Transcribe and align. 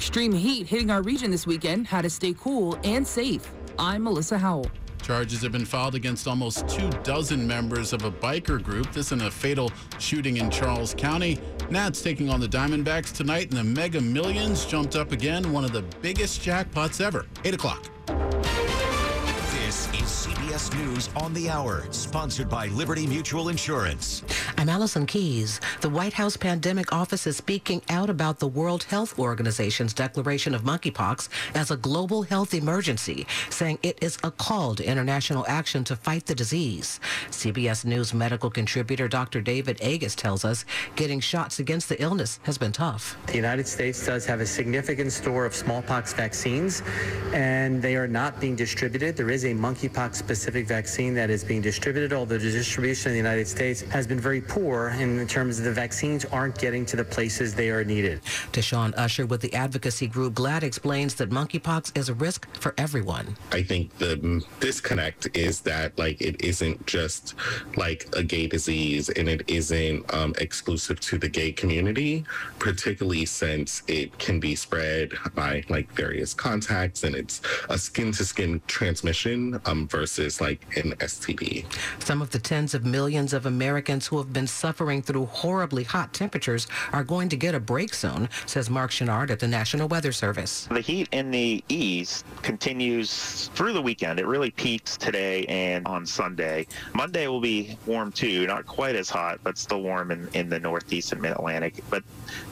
Extreme 0.00 0.32
heat 0.32 0.66
hitting 0.66 0.90
our 0.90 1.02
region 1.02 1.30
this 1.30 1.46
weekend. 1.46 1.86
How 1.86 2.00
to 2.00 2.08
stay 2.08 2.32
cool 2.32 2.78
and 2.84 3.06
safe. 3.06 3.52
I'm 3.78 4.04
Melissa 4.04 4.38
Howell. 4.38 4.70
Charges 5.02 5.42
have 5.42 5.52
been 5.52 5.66
filed 5.66 5.94
against 5.94 6.26
almost 6.26 6.66
two 6.70 6.88
dozen 7.02 7.46
members 7.46 7.92
of 7.92 8.04
a 8.04 8.10
biker 8.10 8.62
group. 8.62 8.90
This 8.94 9.12
in 9.12 9.20
a 9.20 9.30
fatal 9.30 9.70
shooting 9.98 10.38
in 10.38 10.50
Charles 10.50 10.94
County. 10.94 11.38
Nats 11.68 12.00
taking 12.00 12.30
on 12.30 12.40
the 12.40 12.48
Diamondbacks 12.48 13.14
tonight, 13.14 13.50
and 13.50 13.58
the 13.58 13.62
Mega 13.62 14.00
Millions 14.00 14.64
jumped 14.64 14.96
up 14.96 15.12
again, 15.12 15.52
one 15.52 15.66
of 15.66 15.72
the 15.72 15.82
biggest 16.00 16.40
jackpots 16.40 17.02
ever. 17.02 17.26
8 17.44 17.52
o'clock. 17.52 17.86
This 20.50 20.64
is 20.64 20.70
CBS 20.70 20.84
News 20.84 21.10
on 21.14 21.32
the 21.32 21.48
Hour, 21.48 21.86
sponsored 21.92 22.48
by 22.48 22.66
Liberty 22.68 23.06
Mutual 23.06 23.50
Insurance. 23.50 24.24
I'm 24.58 24.68
Allison 24.68 25.06
Keyes. 25.06 25.60
The 25.80 25.88
White 25.88 26.12
House 26.12 26.36
Pandemic 26.36 26.92
Office 26.92 27.26
is 27.28 27.36
speaking 27.36 27.82
out 27.88 28.10
about 28.10 28.40
the 28.40 28.48
World 28.48 28.82
Health 28.82 29.16
Organization's 29.16 29.94
declaration 29.94 30.52
of 30.52 30.62
monkeypox 30.62 31.28
as 31.54 31.70
a 31.70 31.76
global 31.76 32.22
health 32.22 32.52
emergency, 32.52 33.28
saying 33.48 33.78
it 33.84 33.96
is 34.02 34.18
a 34.24 34.30
call 34.32 34.74
to 34.74 34.84
international 34.84 35.46
action 35.46 35.84
to 35.84 35.94
fight 35.94 36.26
the 36.26 36.34
disease. 36.34 36.98
CBS 37.30 37.84
News 37.84 38.12
medical 38.12 38.50
contributor 38.50 39.06
Dr. 39.06 39.40
David 39.40 39.80
Agus 39.80 40.16
tells 40.16 40.44
us 40.44 40.64
getting 40.96 41.20
shots 41.20 41.60
against 41.60 41.88
the 41.88 42.02
illness 42.02 42.40
has 42.42 42.58
been 42.58 42.72
tough. 42.72 43.16
The 43.26 43.36
United 43.36 43.68
States 43.68 44.04
does 44.04 44.26
have 44.26 44.40
a 44.40 44.46
significant 44.46 45.12
store 45.12 45.46
of 45.46 45.54
smallpox 45.54 46.12
vaccines, 46.12 46.82
and 47.32 47.80
they 47.80 47.94
are 47.94 48.08
not 48.08 48.40
being 48.40 48.56
distributed. 48.56 49.16
There 49.16 49.30
is 49.30 49.44
a 49.44 49.54
monkeypox 49.54 50.16
specific 50.16 50.39
vaccine 50.46 51.14
that 51.14 51.30
is 51.30 51.44
being 51.44 51.60
distributed, 51.60 52.12
although 52.12 52.38
the 52.38 52.50
distribution 52.50 53.10
in 53.10 53.14
the 53.14 53.18
United 53.18 53.48
States 53.48 53.80
has 53.82 54.06
been 54.06 54.20
very 54.20 54.40
poor 54.40 54.90
in 54.98 55.26
terms 55.26 55.58
of 55.58 55.64
the 55.64 55.72
vaccines 55.72 56.24
aren't 56.26 56.58
getting 56.58 56.86
to 56.86 56.96
the 56.96 57.04
places 57.04 57.54
they 57.54 57.70
are 57.70 57.84
needed. 57.84 58.22
DaShawn 58.52 58.94
Usher 58.96 59.26
with 59.26 59.40
the 59.40 59.52
advocacy 59.54 60.06
group 60.06 60.34
GLAAD 60.34 60.62
explains 60.62 61.14
that 61.16 61.30
monkeypox 61.30 61.96
is 61.96 62.08
a 62.08 62.14
risk 62.14 62.46
for 62.54 62.74
everyone. 62.78 63.36
I 63.52 63.62
think 63.62 63.96
the 63.98 64.44
disconnect 64.60 65.36
is 65.36 65.60
that 65.62 65.98
like 65.98 66.20
it 66.20 66.42
isn't 66.44 66.86
just 66.86 67.34
like 67.76 68.08
a 68.16 68.22
gay 68.22 68.46
disease 68.46 69.08
and 69.08 69.28
it 69.28 69.42
isn't 69.48 70.12
um, 70.14 70.34
exclusive 70.38 71.00
to 71.00 71.18
the 71.18 71.28
gay 71.28 71.52
community, 71.52 72.24
particularly 72.58 73.26
since 73.26 73.82
it 73.88 74.16
can 74.18 74.38
be 74.38 74.54
spread 74.54 75.12
by 75.34 75.64
like 75.68 75.90
various 75.92 76.34
contacts 76.34 77.02
and 77.02 77.14
it's 77.14 77.40
a 77.68 77.78
skin 77.78 78.12
to 78.12 78.24
skin 78.24 78.60
transmission 78.66 79.60
um, 79.64 79.88
versus 79.88 80.29
like 80.38 80.60
an 80.76 80.92
STD. 80.96 81.64
Some 81.98 82.20
of 82.20 82.28
the 82.28 82.38
tens 82.38 82.74
of 82.74 82.84
millions 82.84 83.32
of 83.32 83.46
Americans 83.46 84.06
who 84.06 84.18
have 84.18 84.34
been 84.34 84.46
suffering 84.46 85.00
through 85.00 85.24
horribly 85.26 85.84
hot 85.84 86.12
temperatures 86.12 86.66
are 86.92 87.04
going 87.04 87.30
to 87.30 87.36
get 87.38 87.54
a 87.54 87.60
break 87.60 87.94
soon, 87.94 88.28
says 88.44 88.68
Mark 88.68 88.90
Chenard 88.90 89.30
at 89.30 89.40
the 89.40 89.48
National 89.48 89.88
Weather 89.88 90.12
Service. 90.12 90.66
The 90.66 90.82
heat 90.82 91.08
in 91.12 91.30
the 91.30 91.64
east 91.70 92.26
continues 92.42 93.48
through 93.54 93.72
the 93.72 93.80
weekend. 93.80 94.20
It 94.20 94.26
really 94.26 94.50
peaks 94.50 94.98
today 94.98 95.46
and 95.46 95.86
on 95.86 96.04
Sunday. 96.04 96.66
Monday 96.92 97.28
will 97.28 97.40
be 97.40 97.78
warm 97.86 98.12
too, 98.12 98.46
not 98.46 98.66
quite 98.66 98.96
as 98.96 99.08
hot, 99.08 99.40
but 99.42 99.56
still 99.56 99.82
warm 99.82 100.10
in, 100.10 100.28
in 100.34 100.50
the 100.50 100.60
northeast 100.60 101.12
and 101.12 101.22
mid 101.22 101.32
Atlantic. 101.32 101.82
But 101.88 102.02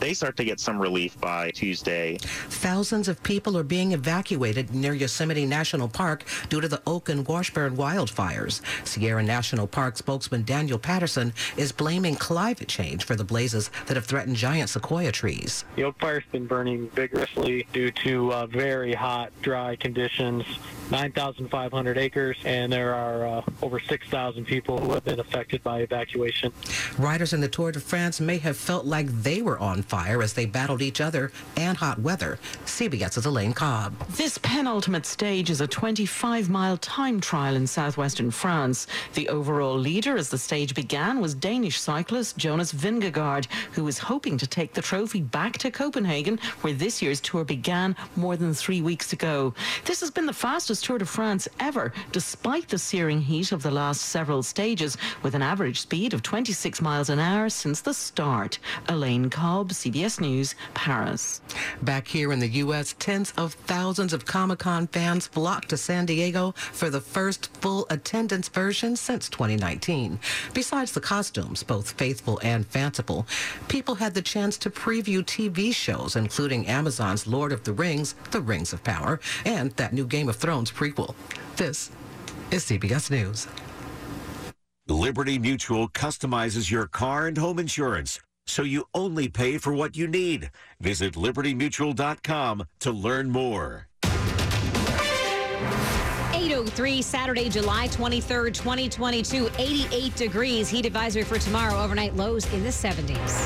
they 0.00 0.14
start 0.14 0.36
to 0.38 0.44
get 0.44 0.60
some 0.60 0.78
relief 0.78 1.20
by 1.20 1.50
Tuesday. 1.50 2.18
Thousands 2.20 3.08
of 3.08 3.22
people 3.22 3.58
are 3.58 3.62
being 3.62 3.92
evacuated 3.92 4.74
near 4.74 4.94
Yosemite 4.94 5.44
National 5.44 5.88
Park 5.88 6.24
due 6.48 6.60
to 6.60 6.68
the 6.68 6.80
oak 6.86 7.08
and 7.08 7.26
washburn 7.26 7.67
wildfires. 7.72 8.60
Sierra 8.84 9.22
National 9.22 9.66
Park 9.66 9.96
spokesman 9.96 10.44
Daniel 10.44 10.78
Patterson 10.78 11.32
is 11.56 11.72
blaming 11.72 12.14
climate 12.14 12.68
change 12.68 13.04
for 13.04 13.16
the 13.16 13.24
blazes 13.24 13.70
that 13.86 13.96
have 13.96 14.06
threatened 14.06 14.36
giant 14.36 14.70
sequoia 14.70 15.12
trees. 15.12 15.64
The 15.76 15.84
oak 15.84 15.98
fire's 15.98 16.24
been 16.32 16.46
burning 16.46 16.88
vigorously 16.90 17.66
due 17.72 17.90
to 17.90 18.32
uh, 18.32 18.46
very 18.46 18.94
hot, 18.94 19.32
dry 19.42 19.76
conditions. 19.76 20.44
9,500 20.90 21.98
acres, 21.98 22.36
and 22.44 22.72
there 22.72 22.94
are 22.94 23.26
uh, 23.26 23.42
over 23.62 23.78
6,000 23.78 24.44
people 24.46 24.78
who 24.78 24.92
have 24.92 25.04
been 25.04 25.20
affected 25.20 25.62
by 25.62 25.80
evacuation. 25.80 26.52
Riders 26.98 27.32
in 27.32 27.40
the 27.40 27.48
Tour 27.48 27.72
de 27.72 27.80
France 27.80 28.20
may 28.20 28.38
have 28.38 28.56
felt 28.56 28.86
like 28.86 29.06
they 29.08 29.42
were 29.42 29.58
on 29.58 29.82
fire 29.82 30.22
as 30.22 30.32
they 30.32 30.46
battled 30.46 30.82
each 30.82 31.00
other 31.00 31.30
and 31.56 31.76
hot 31.76 31.98
weather. 31.98 32.38
CBS's 32.64 33.26
Elaine 33.26 33.52
Cobb. 33.52 33.98
This 34.10 34.38
penultimate 34.38 35.06
stage 35.06 35.50
is 35.50 35.60
a 35.60 35.66
25 35.66 36.48
mile 36.48 36.76
time 36.78 37.20
trial 37.20 37.56
in 37.58 37.66
southwestern 37.66 38.30
France. 38.30 38.86
The 39.14 39.28
overall 39.28 39.76
leader 39.76 40.16
as 40.16 40.30
the 40.30 40.38
stage 40.38 40.74
began 40.74 41.20
was 41.20 41.34
Danish 41.34 41.78
cyclist 41.78 42.38
Jonas 42.38 42.72
Vingegaard, 42.72 43.46
who 43.72 43.84
was 43.84 43.98
hoping 43.98 44.38
to 44.38 44.46
take 44.46 44.72
the 44.72 44.80
trophy 44.80 45.20
back 45.20 45.58
to 45.58 45.70
Copenhagen, 45.70 46.38
where 46.62 46.72
this 46.72 47.02
year's 47.02 47.20
tour 47.20 47.44
began 47.44 47.96
more 48.16 48.36
than 48.36 48.54
three 48.54 48.80
weeks 48.80 49.12
ago. 49.12 49.52
This 49.84 50.00
has 50.00 50.10
been 50.10 50.26
the 50.26 50.32
fastest 50.32 50.84
Tour 50.84 50.98
de 50.98 51.04
France 51.04 51.48
ever, 51.58 51.92
despite 52.12 52.68
the 52.68 52.78
searing 52.78 53.20
heat 53.20 53.50
of 53.50 53.62
the 53.62 53.70
last 53.70 54.02
several 54.02 54.42
stages, 54.44 54.96
with 55.22 55.34
an 55.34 55.42
average 55.42 55.80
speed 55.80 56.14
of 56.14 56.22
26 56.22 56.80
miles 56.80 57.10
an 57.10 57.18
hour 57.18 57.48
since 57.48 57.80
the 57.80 57.92
start. 57.92 58.60
Elaine 58.88 59.28
Cobb, 59.28 59.70
CBS 59.70 60.20
News, 60.20 60.54
Paris. 60.74 61.40
Back 61.82 62.06
here 62.06 62.32
in 62.32 62.38
the 62.38 62.48
U.S., 62.62 62.94
tens 63.00 63.32
of 63.36 63.54
thousands 63.54 64.12
of 64.12 64.24
Comic 64.24 64.60
Con 64.60 64.86
fans 64.86 65.26
flocked 65.26 65.70
to 65.70 65.76
San 65.76 66.06
Diego 66.06 66.52
for 66.52 66.90
the 66.90 67.00
first 67.00 67.47
full 67.48 67.86
attendance 67.90 68.48
version 68.48 68.96
since 68.96 69.28
2019. 69.28 70.18
Besides 70.54 70.92
the 70.92 71.00
costumes, 71.00 71.62
both 71.62 71.92
faithful 71.92 72.38
and 72.42 72.66
fanciful, 72.66 73.26
people 73.68 73.96
had 73.96 74.14
the 74.14 74.22
chance 74.22 74.56
to 74.58 74.70
preview 74.70 75.22
TV 75.22 75.74
shows, 75.74 76.16
including 76.16 76.66
Amazon's 76.66 77.26
Lord 77.26 77.52
of 77.52 77.64
the 77.64 77.72
Rings, 77.72 78.14
The 78.30 78.40
Rings 78.40 78.72
of 78.72 78.84
Power, 78.84 79.20
and 79.44 79.72
that 79.72 79.92
new 79.92 80.06
Game 80.06 80.28
of 80.28 80.36
Thrones 80.36 80.70
prequel. 80.70 81.14
This 81.56 81.90
is 82.50 82.64
CBS 82.64 83.10
News. 83.10 83.46
Liberty 84.86 85.38
Mutual 85.38 85.88
customizes 85.88 86.70
your 86.70 86.86
car 86.86 87.26
and 87.26 87.36
home 87.36 87.58
insurance 87.58 88.20
so 88.48 88.62
you 88.62 88.84
only 88.94 89.28
pay 89.28 89.58
for 89.58 89.72
what 89.74 89.96
you 89.96 90.08
need. 90.08 90.50
Visit 90.80 91.14
libertymutual.com 91.14 92.64
to 92.80 92.90
learn 92.90 93.30
more. 93.30 93.88
803 96.48 97.02
Saturday, 97.02 97.50
July 97.50 97.88
23rd, 97.88 98.54
2022, 98.54 99.50
88 99.58 100.14
degrees. 100.16 100.66
Heat 100.70 100.86
advisory 100.86 101.22
for 101.22 101.38
tomorrow. 101.38 101.78
Overnight 101.78 102.16
lows 102.16 102.50
in 102.54 102.62
the 102.62 102.70
70s. 102.70 103.44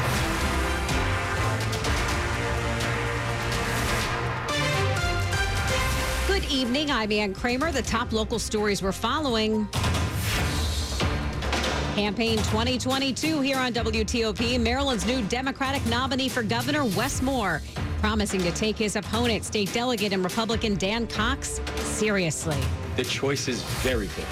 Good 6.29 6.45
evening. 6.45 6.93
I'm 6.93 7.11
Ann 7.11 7.35
Kramer. 7.35 7.73
The 7.73 7.83
top 7.83 8.13
local 8.13 8.39
stories 8.39 8.85
we're 8.85 8.93
following. 8.93 9.67
Campaign 11.97 12.37
2022 12.39 13.41
here 13.41 13.59
on 13.59 13.73
WTOP. 13.73 14.61
Maryland's 14.61 15.07
new 15.07 15.23
Democratic 15.23 15.85
nominee 15.87 16.29
for 16.29 16.45
governor, 16.45 16.85
Wes 16.85 17.21
Moore, 17.21 17.63
promising 17.99 18.41
to 18.43 18.53
take 18.53 18.77
his 18.77 18.95
opponent, 18.95 19.45
state 19.45 19.73
delegate 19.73 20.13
and 20.13 20.23
Republican 20.23 20.77
Dan 20.77 21.09
Cox, 21.09 21.61
seriously. 21.79 22.63
The 22.95 23.05
choice 23.05 23.49
is 23.49 23.63
very 23.81 24.07
clear, 24.09 24.27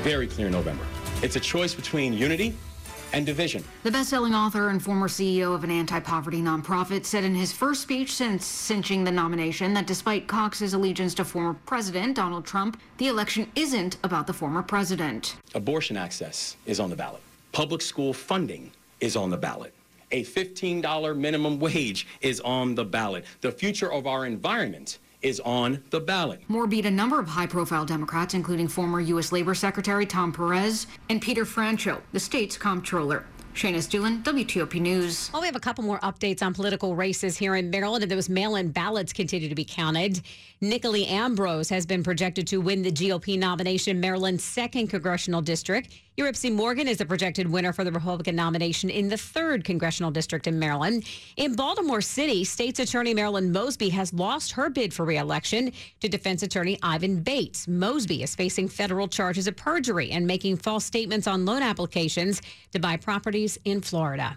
very 0.00 0.26
clear 0.26 0.46
in 0.46 0.54
November. 0.54 0.82
It's 1.22 1.36
a 1.36 1.40
choice 1.40 1.74
between 1.74 2.14
unity 2.14 2.56
and 3.12 3.26
division. 3.26 3.62
The 3.82 3.90
best-selling 3.90 4.34
author 4.34 4.70
and 4.70 4.82
former 4.82 5.08
CEO 5.08 5.54
of 5.54 5.62
an 5.62 5.70
anti-poverty 5.70 6.40
nonprofit 6.40 7.04
said 7.04 7.22
in 7.22 7.34
his 7.34 7.52
first 7.52 7.82
speech 7.82 8.14
since 8.14 8.46
cinching 8.46 9.04
the 9.04 9.10
nomination 9.10 9.74
that 9.74 9.86
despite 9.86 10.26
Cox's 10.26 10.72
allegiance 10.72 11.12
to 11.16 11.24
former 11.24 11.52
President 11.66 12.16
Donald 12.16 12.46
Trump, 12.46 12.80
the 12.96 13.08
election 13.08 13.46
isn't 13.54 13.98
about 14.02 14.26
the 14.26 14.32
former 14.32 14.62
president. 14.62 15.36
Abortion 15.54 15.98
access 15.98 16.56
is 16.64 16.80
on 16.80 16.88
the 16.88 16.96
ballot. 16.96 17.20
Public 17.52 17.82
school 17.82 18.14
funding 18.14 18.70
is 19.00 19.16
on 19.16 19.28
the 19.28 19.36
ballot. 19.36 19.74
A 20.12 20.24
$15 20.24 21.14
minimum 21.14 21.58
wage 21.60 22.06
is 22.22 22.40
on 22.40 22.74
the 22.74 22.86
ballot. 22.86 23.26
The 23.42 23.52
future 23.52 23.92
of 23.92 24.06
our 24.06 24.24
environment 24.24 24.98
is 25.22 25.40
on 25.40 25.82
the 25.90 26.00
ballot. 26.00 26.40
Moore 26.48 26.66
beat 26.66 26.86
a 26.86 26.90
number 26.90 27.18
of 27.18 27.28
high-profile 27.28 27.84
Democrats, 27.84 28.34
including 28.34 28.68
former 28.68 29.00
U.S. 29.00 29.32
Labor 29.32 29.54
Secretary 29.54 30.06
Tom 30.06 30.32
Perez 30.32 30.86
and 31.08 31.20
Peter 31.20 31.44
Franchot, 31.44 32.00
the 32.12 32.20
state's 32.20 32.56
comptroller. 32.56 33.24
Shayna 33.54 33.78
Stulin, 33.78 34.22
WTOP 34.22 34.80
News. 34.80 35.30
Well, 35.32 35.42
we 35.42 35.48
have 35.48 35.56
a 35.56 35.60
couple 35.60 35.82
more 35.82 35.98
updates 36.00 36.42
on 36.42 36.54
political 36.54 36.94
races 36.94 37.36
here 37.36 37.56
in 37.56 37.70
Maryland, 37.70 38.04
and 38.04 38.12
those 38.12 38.28
mail-in 38.28 38.70
ballots 38.70 39.12
continue 39.12 39.48
to 39.48 39.54
be 39.56 39.64
counted. 39.64 40.20
Nicolee 40.62 41.10
Ambrose 41.10 41.68
has 41.68 41.84
been 41.84 42.04
projected 42.04 42.46
to 42.48 42.58
win 42.58 42.82
the 42.82 42.92
GOP 42.92 43.36
nomination 43.36 43.96
in 43.96 44.00
Maryland's 44.00 44.44
second 44.44 44.86
congressional 44.86 45.40
district. 45.40 45.92
Yuripzy 46.18 46.52
Morgan 46.52 46.88
is 46.88 46.96
the 46.96 47.06
projected 47.06 47.48
winner 47.48 47.72
for 47.72 47.84
the 47.84 47.92
Republican 47.92 48.34
nomination 48.34 48.90
in 48.90 49.06
the 49.06 49.16
third 49.16 49.62
congressional 49.62 50.10
district 50.10 50.48
in 50.48 50.58
Maryland. 50.58 51.04
In 51.36 51.54
Baltimore 51.54 52.00
City, 52.00 52.42
State's 52.42 52.80
Attorney 52.80 53.14
Marilyn 53.14 53.52
Mosby 53.52 53.88
has 53.90 54.12
lost 54.12 54.50
her 54.50 54.68
bid 54.68 54.92
for 54.92 55.04
reelection 55.04 55.70
to 56.00 56.08
defense 56.08 56.42
attorney 56.42 56.76
Ivan 56.82 57.20
Bates. 57.20 57.68
Mosby 57.68 58.24
is 58.24 58.34
facing 58.34 58.68
federal 58.68 59.06
charges 59.06 59.46
of 59.46 59.54
perjury 59.54 60.10
and 60.10 60.26
making 60.26 60.56
false 60.56 60.84
statements 60.84 61.28
on 61.28 61.44
loan 61.44 61.62
applications 61.62 62.42
to 62.72 62.80
buy 62.80 62.96
properties 62.96 63.56
in 63.64 63.80
Florida. 63.80 64.36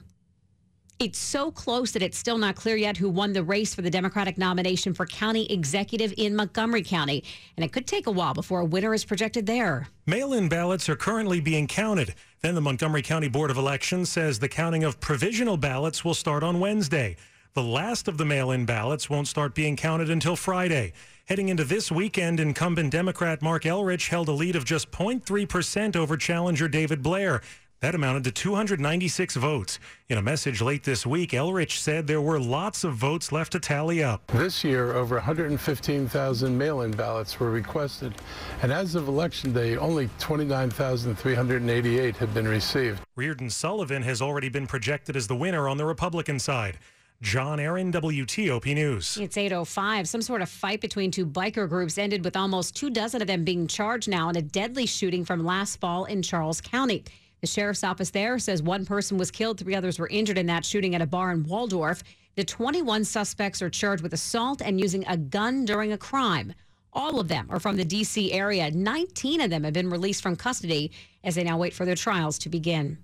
It's 1.02 1.18
so 1.18 1.50
close 1.50 1.94
that 1.94 2.04
it's 2.04 2.16
still 2.16 2.38
not 2.38 2.56
clear 2.56 2.76
yet 2.76 2.96
who 2.96 3.10
won 3.10 3.34
the 3.34 3.42
race 3.42 3.74
for 3.74 3.82
the 3.82 3.90
Democratic 3.90 4.38
nomination 4.38 4.94
for 4.94 5.08
county 5.08 5.52
executive 5.52 6.14
in 6.16 6.36
Montgomery 6.36 6.84
County. 6.84 7.24
And 7.58 7.66
it 7.66 7.72
could 7.72 7.88
take 7.88 8.06
a 8.06 8.12
while 8.12 8.36
before 8.36 8.60
a 8.60 8.66
winner 8.66 8.94
is 8.94 9.04
projected 9.04 9.48
there. 9.48 9.88
Mail 10.06 10.34
in 10.34 10.48
ballots 10.48 10.88
are 10.90 10.96
currently 10.96 11.40
being 11.40 11.66
counted. 11.66 12.14
Then 12.42 12.54
the 12.54 12.62
Montgomery 12.62 13.02
County 13.02 13.28
Board 13.28 13.50
of 13.50 13.58
Elections 13.58 14.10
says 14.10 14.38
the 14.38 14.48
counting 14.48 14.84
of 14.84 15.00
provisional 15.00 15.58
ballots 15.58 16.06
will 16.06 16.14
start 16.14 16.44
on 16.44 16.60
Wednesday. 16.60 17.16
The 17.54 17.64
last 17.64 18.08
of 18.08 18.20
the 18.20 18.26
mail 18.26 18.52
in 18.52 18.68
ballots 18.68 19.10
won't 19.10 19.28
start 19.28 19.56
being 19.56 19.76
counted 19.76 20.12
until 20.12 20.36
Friday. 20.36 20.94
Heading 21.26 21.50
into 21.50 21.64
this 21.64 21.92
weekend, 21.92 22.40
incumbent 22.40 22.92
Democrat 22.92 23.42
Marc 23.42 23.64
Elrich 23.64 24.10
held 24.10 24.28
a 24.28 24.34
lead 24.34 24.56
of 24.56 24.66
just 24.66 24.92
0.3% 24.92 25.96
over 25.96 26.16
challenger 26.16 26.68
David 26.68 27.02
Blair. 27.02 27.42
That 27.82 27.96
amounted 27.96 28.24
to 28.26 28.32
296 28.32 29.38
votes. 29.38 29.80
In 30.08 30.20
a 30.20 30.22
message 30.22 30.62
late 30.62 30.84
this 30.84 31.04
week, 31.04 31.32
Elrich 31.32 31.80
said 31.80 32.06
there 32.06 32.22
were 32.22 32.40
lots 32.40 32.84
of 32.84 32.94
votes 32.94 33.32
left 33.32 33.54
to 33.54 33.60
tally 33.60 34.04
up. 34.04 34.28
This 34.28 34.64
year, 34.64 34.94
over 34.94 35.16
115,000 35.16 36.56
mail-in 36.56 36.92
ballots 36.92 37.40
were 37.40 37.50
requested, 37.50 38.14
and 38.62 38.72
as 38.72 38.94
of 38.94 39.08
Election 39.08 39.52
Day, 39.52 39.78
only 39.78 40.12
29,388 40.20 42.18
have 42.18 42.34
been 42.36 42.48
received. 42.48 43.02
Reardon 43.16 43.50
Sullivan 43.50 44.04
has 44.04 44.22
already 44.22 44.50
been 44.50 44.68
projected 44.68 45.16
as 45.16 45.26
the 45.26 45.36
winner 45.36 45.68
on 45.68 45.78
the 45.78 45.86
Republican 45.86 46.38
side. 46.38 46.78
John 47.24 47.60
Aaron, 47.60 47.92
WTOP 47.92 48.76
News. 48.76 49.18
It's 49.18 49.38
8.05. 49.38 50.08
Some 50.08 50.22
sort 50.22 50.44
of 50.44 50.50
fight 50.50 50.82
between 50.82 51.10
two 51.10 51.26
biker 51.26 51.68
groups 51.68 51.98
ended 51.98 52.24
with 52.24 52.36
almost 52.36 52.76
two 52.76 52.92
dozen 52.92 53.24
of 53.24 53.28
them 53.28 53.44
being 53.44 53.66
charged 53.66 54.08
now 54.08 54.30
in 54.30 54.36
a 54.36 54.42
deadly 54.44 54.86
shooting 54.86 55.26
from 55.26 55.44
last 55.44 55.80
fall 55.80 56.06
in 56.06 56.22
Charles 56.22 56.62
County. 56.62 57.04
The 57.42 57.48
sheriff's 57.48 57.84
office 57.84 58.12
there 58.12 58.38
says 58.38 58.62
one 58.62 58.86
person 58.86 59.18
was 59.18 59.32
killed, 59.32 59.60
three 59.60 59.76
others 59.76 59.98
were 59.98 60.08
injured 60.08 60.38
in 60.38 60.46
that 60.46 60.64
shooting 60.64 60.94
at 60.94 61.02
a 61.02 61.08
bar 61.08 61.32
in 61.32 61.44
Waldorf. 61.44 62.04
The 62.36 62.44
21 62.44 63.04
suspects 63.04 63.64
are 63.64 63.70
charged 63.70 64.04
with 64.04 64.14
assault 64.14 64.62
and 64.62 64.80
using 64.80 65.04
a 65.08 65.18
gun 65.18 65.66
during 65.66 65.92
a 65.92 65.98
crime. 65.98 66.54
All 66.94 67.20
of 67.20 67.30
them 67.30 67.48
are 67.50 67.60
from 67.60 67.78
the 67.78 67.86
D.C. 67.86 68.32
area. 68.32 68.70
19 68.70 69.42
of 69.42 69.50
them 69.50 69.64
have 69.64 69.74
been 69.74 69.90
released 69.90 70.22
from 70.22 70.36
custody 70.36 70.92
as 71.24 71.36
they 71.36 71.44
now 71.44 71.58
wait 71.58 71.74
for 71.74 71.84
their 71.84 71.96
trials 71.96 72.38
to 72.40 72.50
begin. 72.50 73.00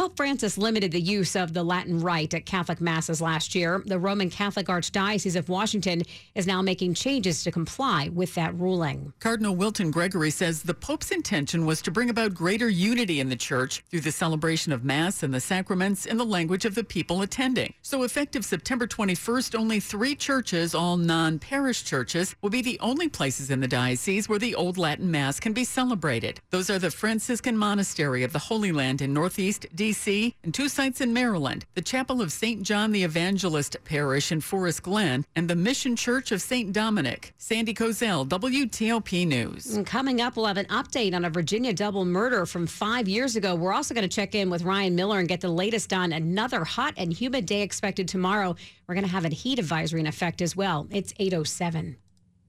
Pope 0.00 0.16
Francis 0.16 0.56
limited 0.56 0.92
the 0.92 0.98
use 0.98 1.36
of 1.36 1.52
the 1.52 1.62
Latin 1.62 2.00
Rite 2.00 2.32
at 2.32 2.46
Catholic 2.46 2.80
masses 2.80 3.20
last 3.20 3.54
year. 3.54 3.82
The 3.84 3.98
Roman 3.98 4.30
Catholic 4.30 4.68
Archdiocese 4.68 5.36
of 5.36 5.50
Washington 5.50 6.00
is 6.34 6.46
now 6.46 6.62
making 6.62 6.94
changes 6.94 7.44
to 7.44 7.52
comply 7.52 8.08
with 8.08 8.34
that 8.34 8.54
ruling. 8.58 9.12
Cardinal 9.20 9.54
Wilton 9.54 9.90
Gregory 9.90 10.30
says 10.30 10.62
the 10.62 10.72
Pope's 10.72 11.10
intention 11.10 11.66
was 11.66 11.82
to 11.82 11.90
bring 11.90 12.08
about 12.08 12.32
greater 12.32 12.70
unity 12.70 13.20
in 13.20 13.28
the 13.28 13.36
church 13.36 13.84
through 13.90 14.00
the 14.00 14.10
celebration 14.10 14.72
of 14.72 14.84
Mass 14.84 15.22
and 15.22 15.34
the 15.34 15.38
sacraments 15.38 16.06
in 16.06 16.16
the 16.16 16.24
language 16.24 16.64
of 16.64 16.74
the 16.74 16.82
people 16.82 17.20
attending. 17.20 17.74
So, 17.82 18.02
effective 18.02 18.46
September 18.46 18.86
21st, 18.86 19.54
only 19.54 19.80
three 19.80 20.14
churches, 20.14 20.74
all 20.74 20.96
non 20.96 21.38
parish 21.38 21.84
churches, 21.84 22.34
will 22.40 22.48
be 22.48 22.62
the 22.62 22.80
only 22.80 23.10
places 23.10 23.50
in 23.50 23.60
the 23.60 23.68
diocese 23.68 24.30
where 24.30 24.38
the 24.38 24.54
Old 24.54 24.78
Latin 24.78 25.10
Mass 25.10 25.38
can 25.38 25.52
be 25.52 25.64
celebrated. 25.64 26.40
Those 26.48 26.70
are 26.70 26.78
the 26.78 26.90
Franciscan 26.90 27.58
Monastery 27.58 28.24
of 28.24 28.32
the 28.32 28.38
Holy 28.38 28.72
Land 28.72 29.02
in 29.02 29.12
Northeast 29.12 29.66
D.C., 29.90 30.36
and 30.44 30.54
two 30.54 30.68
sites 30.68 31.00
in 31.00 31.12
Maryland 31.12 31.64
the 31.74 31.82
Chapel 31.82 32.22
of 32.22 32.30
St. 32.30 32.62
John 32.62 32.92
the 32.92 33.02
Evangelist 33.02 33.76
Parish 33.84 34.30
in 34.30 34.40
Forest 34.40 34.84
Glen 34.84 35.26
and 35.34 35.50
the 35.50 35.56
Mission 35.56 35.96
Church 35.96 36.30
of 36.30 36.40
St. 36.40 36.72
Dominic. 36.72 37.34
Sandy 37.38 37.74
Kozel, 37.74 38.24
WTOP 38.28 39.26
News. 39.26 39.74
And 39.74 39.84
coming 39.84 40.20
up, 40.20 40.36
we'll 40.36 40.46
have 40.46 40.58
an 40.58 40.66
update 40.66 41.12
on 41.12 41.24
a 41.24 41.30
Virginia 41.30 41.72
double 41.72 42.04
murder 42.04 42.46
from 42.46 42.68
five 42.68 43.08
years 43.08 43.34
ago. 43.34 43.56
We're 43.56 43.72
also 43.72 43.92
going 43.92 44.08
to 44.08 44.14
check 44.14 44.36
in 44.36 44.48
with 44.48 44.62
Ryan 44.62 44.94
Miller 44.94 45.18
and 45.18 45.28
get 45.28 45.40
the 45.40 45.48
latest 45.48 45.92
on 45.92 46.12
another 46.12 46.62
hot 46.62 46.94
and 46.96 47.12
humid 47.12 47.46
day 47.46 47.62
expected 47.62 48.06
tomorrow. 48.06 48.54
We're 48.86 48.94
going 48.94 49.06
to 49.06 49.10
have 49.10 49.24
a 49.24 49.30
heat 49.30 49.58
advisory 49.58 49.98
in 49.98 50.06
effect 50.06 50.40
as 50.40 50.54
well. 50.54 50.86
It's 50.92 51.12
807. 51.18 51.96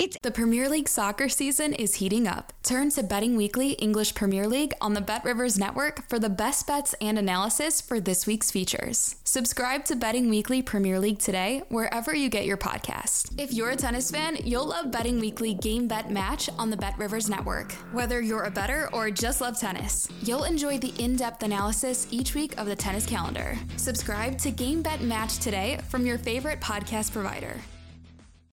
It's 0.00 0.16
the 0.22 0.30
Premier 0.30 0.66
League 0.66 0.88
soccer 0.88 1.28
season 1.28 1.74
is 1.74 1.96
heating 1.96 2.26
up. 2.26 2.54
Turn 2.62 2.88
to 2.92 3.02
Betting 3.02 3.36
Weekly 3.36 3.72
English 3.72 4.14
Premier 4.14 4.48
League 4.48 4.72
on 4.80 4.94
the 4.94 5.02
Bet 5.02 5.22
Rivers 5.26 5.58
Network 5.58 6.08
for 6.08 6.18
the 6.18 6.30
best 6.30 6.66
bets 6.66 6.94
and 7.02 7.18
analysis 7.18 7.82
for 7.82 8.00
this 8.00 8.26
week's 8.26 8.50
features. 8.50 9.16
Subscribe 9.24 9.84
to 9.84 9.96
Betting 9.96 10.30
Weekly 10.30 10.62
Premier 10.62 10.98
League 10.98 11.18
today 11.18 11.64
wherever 11.68 12.14
you 12.16 12.30
get 12.30 12.46
your 12.46 12.56
podcast. 12.56 13.38
If 13.38 13.52
you're 13.52 13.72
a 13.72 13.76
tennis 13.76 14.10
fan, 14.10 14.38
you'll 14.42 14.64
love 14.64 14.90
Betting 14.90 15.20
Weekly 15.20 15.52
Game 15.52 15.86
Bet 15.86 16.10
Match 16.10 16.48
on 16.58 16.70
the 16.70 16.78
Bet 16.78 16.96
Rivers 16.96 17.28
Network. 17.28 17.70
Whether 17.92 18.22
you're 18.22 18.44
a 18.44 18.50
better 18.50 18.88
or 18.94 19.10
just 19.10 19.42
love 19.42 19.60
tennis, 19.60 20.08
you'll 20.22 20.44
enjoy 20.44 20.78
the 20.78 20.94
in-depth 20.98 21.42
analysis 21.42 22.06
each 22.10 22.34
week 22.34 22.58
of 22.58 22.66
the 22.66 22.74
tennis 22.74 23.04
calendar. 23.04 23.58
Subscribe 23.76 24.38
to 24.38 24.50
Game 24.50 24.80
Bet 24.80 25.02
Match 25.02 25.36
today 25.40 25.78
from 25.90 26.06
your 26.06 26.16
favorite 26.16 26.62
podcast 26.62 27.12
provider. 27.12 27.60